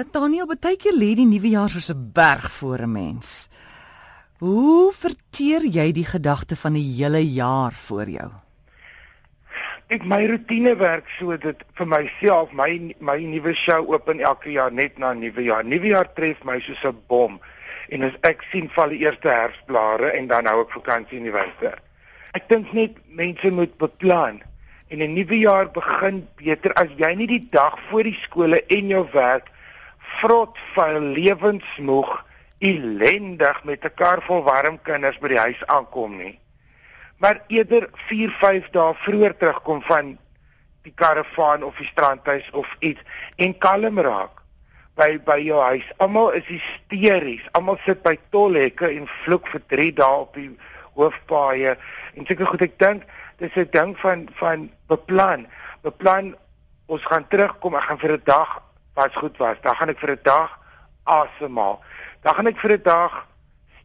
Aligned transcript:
Nathaniel, 0.00 0.46
baie 0.48 0.78
keer 0.80 0.96
lê 0.96 1.10
die 1.18 1.26
nuwe 1.28 1.50
jaar 1.52 1.68
soos 1.68 1.90
'n 1.92 2.12
berg 2.16 2.48
voor 2.58 2.80
'n 2.86 2.92
mens. 2.92 3.50
Hoe 4.38 4.92
verteer 4.92 5.62
jy 5.76 5.92
die 5.92 6.04
gedagte 6.04 6.56
van 6.56 6.72
'n 6.72 6.96
hele 6.96 7.20
jaar 7.20 7.72
voor 7.72 8.08
jou? 8.08 8.30
Ek 9.88 10.04
my 10.04 10.26
rotine 10.26 10.74
werk 10.76 11.08
so 11.18 11.36
dit 11.36 11.58
vir 11.74 11.86
myself, 11.86 12.52
my 12.52 12.94
my 13.00 13.18
nuwe 13.18 13.54
show 13.54 13.92
open 13.92 14.20
elke 14.20 14.50
jaar 14.50 14.72
net 14.72 14.98
na 14.98 15.12
nuwe 15.12 15.42
jaar. 15.42 15.64
Nuwe 15.64 15.86
jaar 15.86 16.08
tref 16.14 16.44
my 16.44 16.60
soos 16.60 16.84
'n 16.84 16.96
bom. 17.06 17.40
En 17.90 18.02
as 18.02 18.16
ek 18.22 18.42
sien 18.50 18.70
val 18.70 18.88
die 18.88 19.04
eerste 19.04 19.28
herfsblare 19.28 20.12
en 20.16 20.26
dan 20.26 20.46
hou 20.46 20.60
ek 20.62 20.72
vakansie 20.72 21.18
in 21.18 21.24
die 21.24 21.32
winter. 21.32 21.78
Ek 22.32 22.48
dink 22.48 22.72
net 22.72 22.96
mense 23.06 23.50
moet 23.50 23.76
beplan 23.76 24.40
en 24.88 24.98
'n 24.98 25.14
nuwe 25.14 25.38
jaar 25.38 25.70
begin 25.70 26.28
beter 26.36 26.72
as 26.72 26.88
jy 26.96 27.14
nie 27.14 27.26
die 27.26 27.48
dag 27.50 27.78
voor 27.90 28.02
die 28.02 28.18
skole 28.22 28.64
en 28.66 28.88
jou 28.88 29.06
werk 29.12 29.50
vrot 30.18 30.58
van 30.74 31.12
lewensmoeg 31.12 32.24
elendig 32.58 33.64
met 33.64 33.84
'n 33.84 33.94
kar 33.94 34.22
vol 34.22 34.42
warm 34.42 34.78
kinders 34.82 35.18
by 35.18 35.28
die 35.28 35.38
huis 35.38 35.66
aankom 35.66 36.16
nie. 36.16 36.38
Maar 37.18 37.42
eerder 37.46 37.88
4, 37.92 38.30
5 38.30 38.70
dae 38.70 38.94
vroeër 38.94 39.36
terugkom 39.36 39.82
van 39.82 40.18
die 40.82 40.92
karavaan 40.94 41.62
of 41.62 41.76
die 41.76 41.86
strandhuis 41.86 42.50
of 42.50 42.76
iets 42.78 43.00
en 43.36 43.58
kalm 43.58 43.98
raak 43.98 44.40
by 44.96 45.18
by 45.24 45.38
jou 45.44 45.60
huis. 45.60 45.86
Almal 45.96 46.32
is 46.36 46.46
hysteries. 46.48 47.44
Almal 47.52 47.78
sit 47.84 48.02
by 48.02 48.18
tolhekke 48.30 48.88
en 48.88 49.08
vloek 49.24 49.48
vir 49.52 49.62
3 49.66 49.92
dae 50.00 50.20
op 50.24 50.34
die 50.34 50.50
hoofpaaie. 50.98 51.76
En 52.14 52.26
seker 52.26 52.46
goed, 52.46 52.62
ek 52.62 52.78
dink 52.78 53.04
dis 53.38 53.56
'n 53.56 53.68
ding 53.70 53.96
van 53.98 54.28
van 54.40 54.70
beplan. 54.88 55.46
Beplan 55.82 56.34
ons 56.86 57.04
gaan 57.04 57.28
terugkom, 57.28 57.74
ek 57.74 57.82
gaan 57.82 57.98
vir 57.98 58.12
'n 58.12 58.22
dag 58.24 58.69
wat 58.94 59.16
goed 59.16 59.36
was. 59.36 59.56
Dan 59.62 59.74
gaan 59.74 59.88
ek 59.88 59.98
vir 59.98 60.10
'n 60.10 60.20
dag 60.22 60.58
asemhaal. 61.04 61.80
Dan 62.22 62.34
gaan 62.34 62.46
ek 62.46 62.58
vir 62.58 62.72
'n 62.72 62.82
dag 62.82 63.26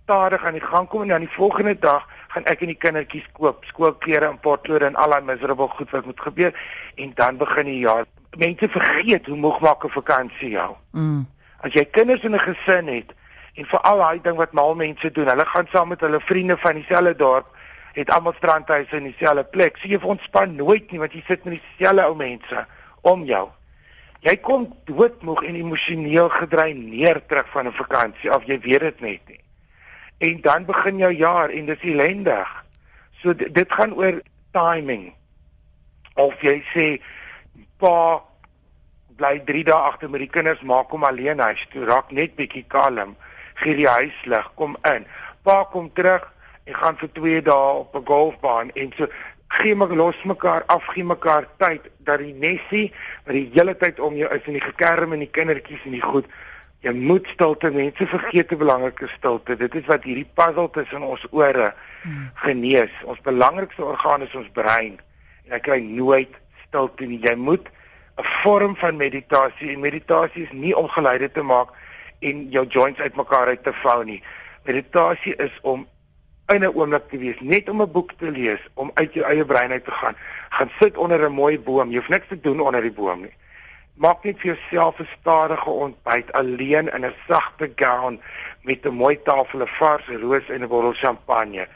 stadig 0.04 0.46
aan 0.46 0.54
die 0.54 0.62
gang 0.62 0.88
kom 0.88 1.02
en 1.02 1.08
dan 1.08 1.26
die 1.26 1.34
volgende 1.34 1.80
dag 1.80 2.08
gaan 2.28 2.46
ek 2.46 2.62
en 2.62 2.68
die 2.68 2.78
kindertjies 2.78 3.26
koop 3.34 3.64
skoolklere 3.66 4.28
en 4.30 4.40
potlode 4.40 4.86
en 4.86 4.98
al 5.02 5.16
daai 5.16 5.26
miserable 5.26 5.68
goed 5.78 5.90
wat 5.96 6.06
moet 6.06 6.22
gebeur 6.22 6.54
en 6.96 7.12
dan 7.16 7.38
begin 7.38 7.66
die 7.66 7.80
jaar. 7.80 8.06
Mense 8.38 8.70
vergeet 8.70 9.26
hoe 9.26 9.38
moeg 9.38 9.60
maak 9.60 9.86
'n 9.86 9.90
vakansie 9.90 10.50
jou. 10.50 10.76
Mm. 10.92 11.26
As 11.60 11.74
jy 11.74 11.86
kinders 11.86 12.22
in 12.22 12.36
'n 12.36 12.40
gesin 12.40 12.88
het 12.88 13.14
en 13.56 13.66
vir 13.66 13.80
al 13.80 13.98
daai 13.98 14.22
ding 14.22 14.38
wat 14.38 14.54
mal 14.54 14.76
mense 14.76 15.12
doen, 15.12 15.28
hulle 15.28 15.46
gaan 15.46 15.68
saam 15.72 15.88
met 15.88 16.02
hulle 16.02 16.20
vriende 16.20 16.58
van 16.58 16.76
dieselfde 16.76 17.16
dorp 17.16 17.48
het 17.94 18.10
almal 18.10 18.34
strandhuise 18.34 18.96
in 18.96 19.04
dieselfde 19.04 19.44
plek. 19.44 19.78
Sien 19.78 19.92
jy 19.92 20.00
ontspan 20.02 20.56
nooit 20.56 20.92
nie 20.92 21.00
want 21.00 21.14
jy 21.14 21.24
sit 21.28 21.44
met 21.44 21.62
dieselfde 21.62 22.06
ou 22.06 22.16
mense 22.16 22.66
om 23.02 23.24
jou. 23.24 23.50
Jy 24.26 24.40
kom 24.42 24.64
doodmoeg 24.90 25.44
en 25.46 25.58
emosioneel 25.60 26.32
gedreineer 26.34 27.20
terug 27.30 27.50
van 27.54 27.68
'n 27.68 27.78
vakansie 27.78 28.34
of 28.34 28.46
jy 28.50 28.60
weet 28.60 28.82
dit 28.82 29.00
net 29.00 29.28
nie. 29.28 29.44
En 30.18 30.42
dan 30.42 30.66
begin 30.66 30.98
jou 30.98 31.12
jaar 31.14 31.50
en 31.50 31.66
dis 31.66 31.82
ellendig. 31.82 32.66
So 33.22 33.34
dit 33.34 33.74
gaan 33.74 33.94
oor 33.94 34.22
timing. 34.52 35.14
Of 36.16 36.42
jy 36.42 36.64
sê 36.74 37.02
pa 37.78 38.24
bly 39.16 39.40
3 39.46 39.64
dae 39.64 39.74
agter 39.74 40.10
met 40.10 40.20
die 40.20 40.30
kinders, 40.30 40.62
maak 40.62 40.90
hom 40.90 41.04
alleen 41.04 41.40
huis 41.40 41.68
toe, 41.72 41.86
raak 41.86 42.12
net 42.12 42.36
bietjie 42.36 42.66
kalm, 42.68 43.16
gee 43.54 43.76
die 43.76 43.88
huis 43.88 44.26
lig, 44.26 44.52
kom 44.56 44.78
in. 44.84 45.06
Pa 45.44 45.64
kom 45.64 45.94
terug 45.94 46.34
en 46.66 46.74
gaan 46.74 46.98
vir 46.98 47.10
2 47.14 47.42
dae 47.42 47.72
op 47.84 47.96
'n 47.96 48.06
golfbaan 48.06 48.72
en 48.74 48.92
so 48.98 49.08
gee 49.48 49.76
mak 49.76 49.92
los 49.94 50.24
mekaar 50.24 50.64
af 50.68 50.88
gee 50.94 51.04
mekaar 51.04 51.48
tyd 51.58 51.82
dat 51.98 52.20
die 52.20 52.34
nesie 52.34 52.92
wat 53.26 53.34
die 53.34 53.50
hele 53.54 53.76
tyd 53.78 54.00
om 54.00 54.16
jou 54.16 54.30
is 54.34 54.46
en 54.46 54.58
die 54.58 54.64
gekerm 54.64 55.14
en 55.14 55.24
die 55.24 55.32
kindertjies 55.32 55.86
en 55.86 55.98
die 55.98 56.04
goed. 56.04 56.28
Jy 56.86 56.94
moet 56.94 57.28
stilte 57.34 57.72
mense 57.74 58.08
vergeet 58.08 58.48
te 58.48 58.58
belangrike 58.62 59.08
stilte. 59.10 59.56
Dit 59.58 59.76
is 59.76 59.88
wat 59.90 60.04
hierdie 60.06 60.28
puzzle 60.38 60.70
tussen 60.72 61.02
ons 61.02 61.24
ore 61.32 61.72
hmm. 62.04 62.28
genees. 62.44 62.94
Ons 63.10 63.22
belangrikste 63.26 63.86
orgaan 63.86 64.22
is 64.22 64.36
ons 64.36 64.52
brein. 64.54 65.00
En 65.46 65.56
hy 65.56 65.62
kry 65.66 65.80
nooit 65.82 66.36
stilte 66.68 67.08
nie. 67.10 67.22
Jy 67.24 67.36
moet 67.36 67.72
'n 68.18 68.24
vorm 68.44 68.76
van 68.76 68.96
meditasie 68.98 69.74
en 69.74 69.80
meditasie 69.80 70.44
is 70.44 70.52
nie 70.52 70.76
om 70.78 70.88
geluide 70.88 71.32
te 71.32 71.42
maak 71.42 71.74
en 72.20 72.48
jou 72.50 72.66
joints 72.68 73.00
uitmekaar 73.00 73.48
uit 73.48 73.64
te 73.64 73.74
vou 73.74 74.04
nie. 74.06 74.22
Meditasie 74.64 75.36
is 75.36 75.52
om 75.62 75.88
in 76.48 76.64
'n 76.64 76.76
oomblik 76.76 77.10
te 77.10 77.18
wees, 77.18 77.40
net 77.40 77.70
om 77.70 77.82
'n 77.82 77.92
boek 77.92 78.12
te 78.18 78.32
lees, 78.32 78.62
om 78.74 78.92
uit 78.94 79.14
jou 79.14 79.26
eie 79.26 79.46
brein 79.46 79.72
uit 79.72 79.86
te 79.86 79.92
gaan. 79.92 80.16
Gaan 80.50 80.72
sit 80.80 80.98
onder 80.98 81.20
'n 81.30 81.32
mooi 81.32 81.60
boom. 81.60 81.90
Jy 81.90 81.98
hoef 81.98 82.10
niks 82.10 82.28
te 82.28 82.40
doen 82.40 82.60
onder 82.60 82.82
die 82.82 82.92
boom 82.92 83.22
nie. 83.22 83.34
Maak 83.94 84.24
net 84.24 84.40
vir 84.40 84.56
jouself 84.56 85.00
'n 85.00 85.08
stadige 85.20 85.70
ontbyt 85.70 86.34
alleen 86.34 86.94
in 86.94 87.06
'n 87.06 87.14
sagte 87.28 87.72
gown 87.76 88.22
met 88.62 88.86
'n 88.86 88.94
mooi 88.94 89.22
tafel, 89.22 89.62
'n 89.62 89.68
vars 89.68 90.08
roos 90.08 90.50
en 90.50 90.62
'n 90.62 90.68
bottel 90.68 90.94
champagne. 90.94 91.68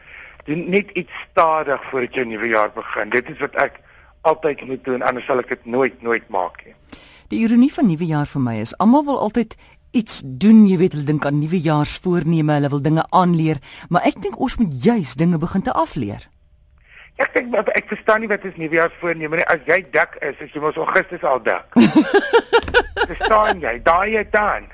Doen 0.45 0.69
net 0.69 0.89
iets 0.89 1.11
stadig 1.31 1.83
voordat 1.83 2.13
jou 2.13 2.25
nuwe 2.25 2.47
jaar 2.47 2.71
begin. 2.71 3.09
Dit 3.09 3.29
is 3.29 3.39
wat 3.39 3.55
ek 3.55 3.79
altyd 4.21 4.65
moet 4.65 4.83
doen, 4.83 5.01
anders 5.01 5.25
sal 5.25 5.39
ek 5.39 5.47
dit 5.47 5.65
nooit 5.65 6.01
nooit 6.01 6.29
maak 6.29 6.65
nie. 6.65 6.75
Die 7.29 7.39
ironie 7.39 7.73
van 7.73 7.87
nuwe 7.87 8.05
jaar 8.05 8.25
vir 8.25 8.41
my 8.41 8.55
is 8.59 8.77
almal 8.77 9.03
wil 9.05 9.19
altyd 9.19 9.55
iets 9.91 10.21
doen, 10.25 10.65
jy 10.67 10.77
weet, 10.77 10.93
hulle 10.97 11.07
dink 11.07 11.25
aan 11.25 11.39
nuwejaarsvoorneme, 11.39 12.53
hulle 12.59 12.69
wil 12.69 12.81
dinge 12.81 13.05
aanleer, 13.09 13.61
maar 13.89 14.05
ek 14.09 14.21
dink 14.21 14.39
ons 14.39 14.57
moet 14.61 14.83
juis 14.83 15.15
dinge 15.17 15.37
begin 15.41 15.65
te 15.65 15.73
afleer. 15.73 16.27
Ek 17.19 17.33
dink 17.35 17.55
ek, 17.57 17.71
ek 17.75 17.89
verstaan 17.91 18.23
nie 18.23 18.29
wat 18.31 18.45
is 18.47 18.55
nuwejaarsvoorneme 18.55 19.41
nie. 19.41 19.47
As 19.51 19.63
jy 19.67 19.81
dik 19.91 20.15
is, 20.23 20.37
as 20.39 20.53
jy 20.55 20.61
mos 20.63 20.77
Augustus 20.79 21.23
al 21.27 21.41
dik. 21.43 21.79
verstaan 23.11 23.59
jy? 23.63 23.73
Daai 23.83 24.13
jy 24.13 24.23
dan. 24.31 24.69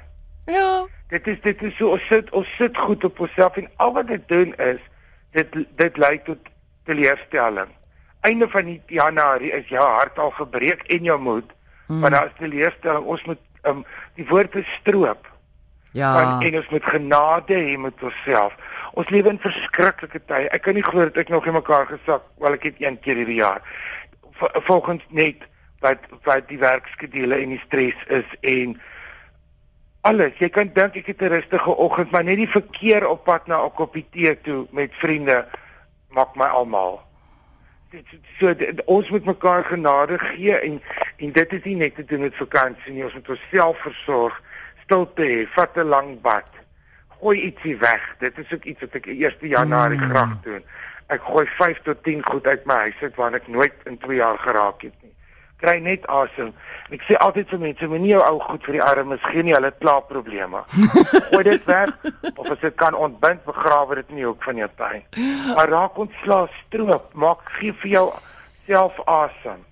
Ja. 0.52 0.86
Dit 1.10 1.28
is 1.32 1.40
dit 1.42 1.64
is 1.66 1.74
so 1.78 1.96
ons 1.96 2.06
sit 2.10 2.30
ons 2.38 2.52
sit 2.58 2.78
goed 2.78 3.04
op 3.08 3.20
onsself 3.26 3.58
en 3.62 3.70
al 3.82 3.96
wat 3.98 4.12
dit 4.12 4.28
doen 4.30 4.54
is 4.68 4.82
dit 5.38 5.58
dit 5.80 5.98
lei 6.02 6.16
tot 6.28 6.52
teleurstelling. 6.90 7.72
Einde 8.26 8.50
van 8.50 8.70
die 8.70 8.82
Januarie 8.94 9.52
is 9.54 9.70
jou 9.70 9.86
hart 9.86 10.20
al 10.20 10.34
gebreek 10.38 10.86
en 10.94 11.10
jou 11.10 11.18
moed, 11.22 11.50
hmm. 11.88 12.00
maar 12.00 12.14
daar 12.14 12.32
is 12.32 12.40
teleurstelling. 12.40 13.06
Ons 13.06 13.26
moet 13.30 13.42
um, 13.68 13.86
die 14.16 14.28
woord 14.28 14.56
is 14.56 14.70
stroop. 14.80 15.28
Ja. 15.96 16.14
Want 16.14 16.44
en 16.44 16.58
ons 16.60 16.70
moet 16.70 16.86
genade 16.86 17.56
hê 17.56 17.78
met 17.80 18.04
onsself. 18.04 18.56
Ons 19.00 19.10
lewe 19.10 19.32
in 19.32 19.40
verskriklike 19.40 20.20
tye. 20.28 20.50
Ek 20.52 20.66
kan 20.68 20.76
nie 20.76 20.84
glo 20.84 21.08
dat 21.08 21.22
ek 21.24 21.32
nog 21.32 21.48
in 21.48 21.56
mekaar 21.56 21.88
gesak, 21.88 22.26
wel 22.44 22.58
ek 22.58 22.68
het 22.72 22.82
een 22.84 23.00
keer 23.00 23.22
hierdie 23.22 23.40
jaar. 23.40 23.64
Volgens 24.68 25.06
net 25.10 25.48
wat 25.84 26.04
wat 26.28 26.50
die 26.52 26.60
werkskedule 26.60 27.40
en 27.40 27.56
die 27.56 27.62
stres 27.64 27.96
is 28.12 28.36
en 28.42 28.76
alles. 30.06 30.36
Jy 30.42 30.50
kan 30.52 30.74
dink 30.76 31.00
ek 31.00 31.14
het 31.14 31.22
'n 31.22 31.32
rustige 31.38 31.78
oggend, 31.78 32.12
maar 32.12 32.24
net 32.24 32.44
die 32.44 32.52
verkeer 32.52 33.08
op 33.08 33.24
pad 33.24 33.48
na 33.48 33.64
'n 33.64 33.72
koppie 33.72 34.06
tee 34.12 34.36
toe 34.42 34.68
met 34.72 34.92
vriende 35.00 35.46
maak 36.12 36.36
my 36.36 36.48
almal 36.48 37.06
so 38.40 38.54
ons 38.86 39.10
moet 39.10 39.26
mekaar 39.26 39.64
genade 39.64 40.20
gee 40.20 40.56
en 40.58 40.82
en 41.18 41.32
dit 41.32 41.54
is 41.54 41.64
nie 41.64 41.76
net 41.76 41.96
te 41.96 42.06
doen 42.06 42.26
met 42.26 42.36
vakansie 42.36 42.94
nie, 42.94 43.04
ons 43.04 43.14
moet 43.14 43.30
onsself 43.36 43.82
versorg, 43.84 44.42
stilte 44.84 45.24
hê, 45.24 45.46
vat 45.56 45.78
'n 45.78 45.88
lang 45.90 46.22
bad. 46.22 46.50
Gooi 47.20 47.38
ietsie 47.48 47.78
weg. 47.78 48.16
Dit 48.20 48.38
is 48.38 48.52
ook 48.54 48.64
iets 48.64 48.80
wat 48.80 48.96
ek 48.96 49.08
1 49.08 49.50
Januarie 49.50 49.98
mm. 49.98 50.10
graag 50.10 50.42
doen. 50.44 50.64
Ek 51.08 51.22
gooi 51.22 51.46
5 51.48 51.82
tot 51.82 52.04
10 52.04 52.26
goed 52.26 52.48
uit 52.48 52.66
my 52.66 52.76
huis 52.76 53.02
uit 53.02 53.16
waar 53.16 53.34
ek 53.34 53.48
nooit 53.48 53.74
in 53.86 53.98
2 53.98 54.18
jaar 54.18 54.38
geraak 54.38 54.82
het 54.82 54.94
nie 55.02 55.16
kry 55.66 55.80
net 55.84 56.06
asem. 56.12 56.52
Ek 56.94 57.04
sê 57.08 57.18
altyd 57.22 57.50
vir 57.54 57.62
mense, 57.64 57.90
moenie 57.90 58.12
jou 58.14 58.22
ou 58.24 58.40
goed 58.44 58.66
vir 58.68 58.78
die 58.78 58.84
armes 58.86 59.24
gee 59.32 59.44
nie, 59.46 59.56
hulle 59.56 59.72
klaar 59.82 60.04
probleme. 60.10 60.64
Gooi 61.32 61.44
dit 61.48 61.70
weg 61.70 61.94
of 62.36 62.50
as 62.52 62.62
dit 62.62 62.76
kan 62.80 62.98
ontbind, 63.08 63.44
begrawe 63.48 64.00
dit 64.02 64.14
in 64.14 64.22
die 64.22 64.28
hoek 64.28 64.44
van 64.46 64.62
jou 64.62 64.70
tuin. 64.82 65.06
Maar 65.56 65.72
raak 65.74 66.02
ontslae 66.06 66.50
stroop, 66.60 67.14
maak 67.14 67.46
gee 67.58 67.76
vir 67.84 67.94
jou 67.96 68.06
self 68.68 69.00
asem. 69.10 69.64